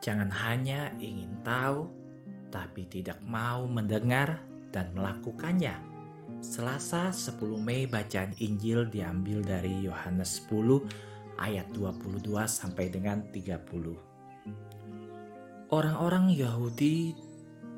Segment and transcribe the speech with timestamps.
[0.00, 1.84] Jangan hanya ingin tahu,
[2.48, 4.40] tapi tidak mau mendengar
[4.72, 5.76] dan melakukannya.
[6.40, 15.68] Selasa 10 Mei bacaan Injil diambil dari Yohanes 10 ayat 22 sampai dengan 30.
[15.68, 17.12] Orang-orang Yahudi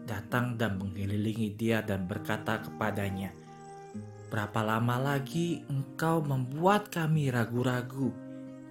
[0.07, 3.35] datang dan mengelilingi dia dan berkata kepadanya,
[4.33, 8.17] Berapa lama lagi engkau membuat kami ragu-ragu?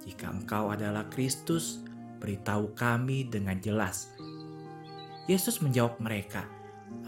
[0.02, 1.86] Jika engkau adalah Kristus,
[2.22, 4.14] beritahu kami dengan jelas.
[5.26, 6.46] Yesus menjawab mereka,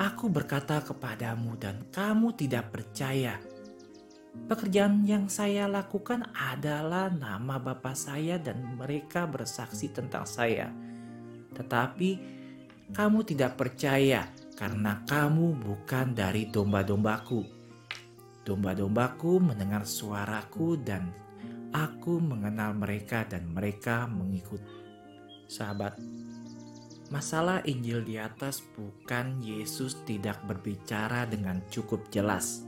[0.01, 3.37] Aku berkata kepadamu dan kamu tidak percaya.
[4.49, 10.73] Pekerjaan yang saya lakukan adalah nama Bapa saya dan mereka bersaksi tentang saya.
[11.53, 12.09] Tetapi
[12.89, 14.25] kamu tidak percaya
[14.57, 17.45] karena kamu bukan dari domba-dombaku.
[18.41, 21.13] Domba-dombaku mendengar suaraku dan
[21.69, 24.82] aku mengenal mereka dan mereka mengikut
[25.53, 26.01] Sahabat,
[27.13, 32.65] masalah Injil di atas bukan Yesus tidak berbicara dengan cukup jelas.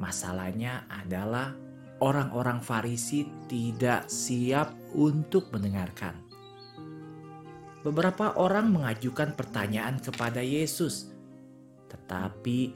[0.00, 1.52] Masalahnya adalah
[2.00, 6.16] orang-orang Farisi tidak siap untuk mendengarkan.
[7.84, 11.12] Beberapa orang mengajukan pertanyaan kepada Yesus,
[11.92, 12.72] tetapi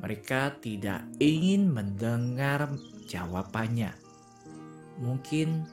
[0.00, 2.72] mereka tidak ingin mendengar
[3.04, 3.92] jawabannya.
[4.96, 5.68] Mungkin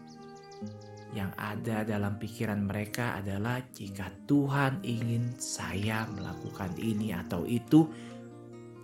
[1.10, 7.90] yang ada dalam pikiran mereka adalah jika Tuhan ingin saya melakukan ini atau itu,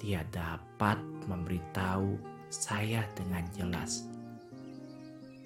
[0.01, 4.05] Dia dapat memberitahu saya dengan jelas.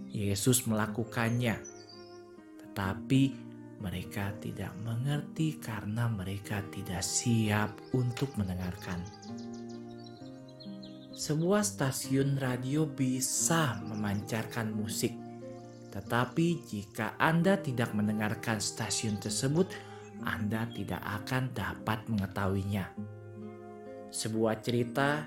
[0.10, 1.56] Yesus melakukannya,
[2.60, 3.24] tetapi
[3.80, 9.00] mereka tidak mengerti karena mereka tidak siap untuk mendengarkan.
[11.16, 15.29] Sebuah stasiun radio bisa memancarkan musik
[15.90, 19.74] tetapi jika Anda tidak mendengarkan stasiun tersebut,
[20.22, 22.94] Anda tidak akan dapat mengetahuinya.
[24.14, 25.26] Sebuah cerita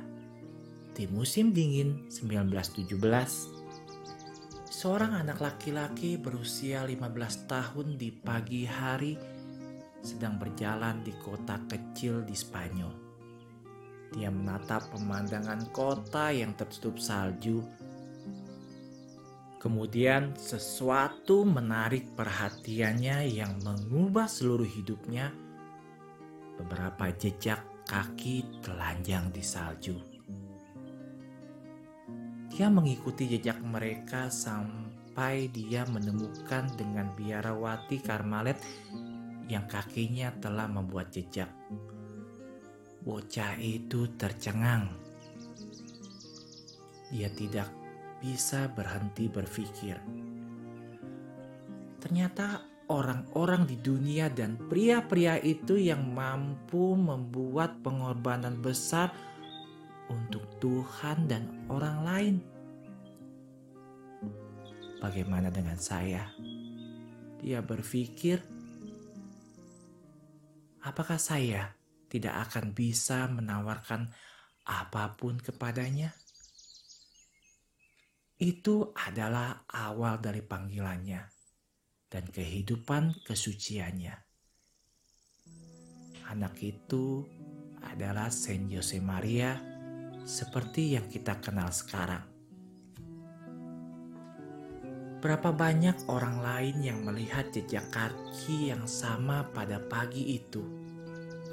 [0.95, 2.95] di musim dingin 1917,
[4.71, 9.15] seorang anak laki-laki berusia 15 tahun di pagi hari
[10.03, 12.95] sedang berjalan di kota kecil di Spanyol.
[14.13, 17.65] Dia menatap pemandangan kota yang tertutup salju
[19.63, 25.31] Kemudian sesuatu menarik perhatiannya yang mengubah seluruh hidupnya.
[26.59, 29.95] Beberapa jejak kaki telanjang di salju.
[32.51, 38.59] Dia mengikuti jejak mereka sampai dia menemukan dengan biarawati Karmalet
[39.47, 41.55] yang kakinya telah membuat jejak.
[43.07, 44.91] Bocah itu tercengang.
[47.15, 47.82] Dia tidak
[48.23, 49.99] bisa berhenti berpikir.
[51.99, 59.11] Ternyata orang-orang di dunia dan pria-pria itu yang mampu membuat pengorbanan besar
[60.07, 62.37] untuk Tuhan dan orang lain.
[65.03, 66.31] Bagaimana dengan saya?
[67.43, 68.39] Dia berpikir,
[70.87, 71.75] apakah saya
[72.07, 74.15] tidak akan bisa menawarkan
[74.63, 76.15] apa pun kepadanya?
[78.43, 81.23] Itu adalah awal dari panggilannya
[82.11, 84.19] dan kehidupan kesuciannya.
[86.27, 87.23] Anak itu
[87.87, 89.55] adalah Saint Jose Maria
[90.27, 92.27] seperti yang kita kenal sekarang.
[95.23, 100.67] Berapa banyak orang lain yang melihat jejak kaki yang sama pada pagi itu?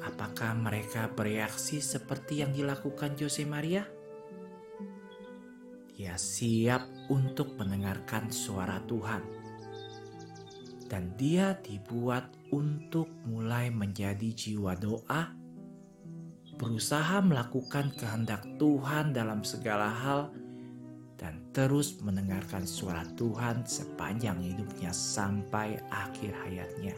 [0.02, 3.99] Apakah mereka bereaksi seperti yang dilakukan Jose Maria?
[6.00, 9.20] Ia siap untuk mendengarkan suara Tuhan,
[10.88, 12.24] dan dia dibuat
[12.56, 15.28] untuk mulai menjadi jiwa doa,
[16.56, 20.32] berusaha melakukan kehendak Tuhan dalam segala hal,
[21.20, 26.96] dan terus mendengarkan suara Tuhan sepanjang hidupnya sampai akhir hayatnya.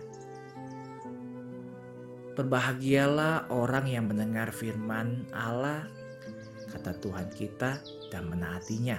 [2.38, 5.90] Berbahagialah orang yang mendengar firman Allah
[6.72, 8.96] kata Tuhan kita dan menaatinya.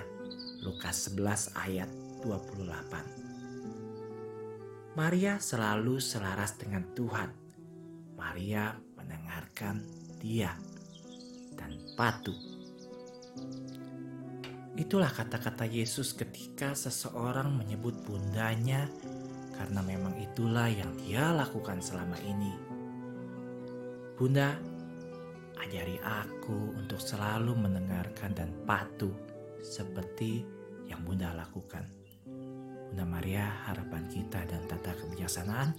[0.62, 1.90] Lukas 11 ayat
[2.22, 4.94] 28.
[4.94, 7.34] Maria selalu selaras dengan Tuhan.
[8.14, 9.82] Maria mendengarkan
[10.22, 10.54] dia
[11.58, 12.38] dan patuh.
[14.78, 18.86] Itulah kata-kata Yesus ketika seseorang menyebut bundanya
[19.54, 22.54] karena memang itulah yang dia lakukan selama ini.
[24.18, 24.58] Bunda,
[25.64, 29.16] Ajari aku untuk selalu mendengarkan dan patuh
[29.64, 30.44] seperti
[30.92, 31.88] yang Bunda lakukan.
[32.92, 35.72] Bunda Maria, harapan kita dan tata kebijaksanaan,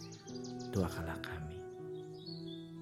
[0.64, 1.44] itu akal-akal.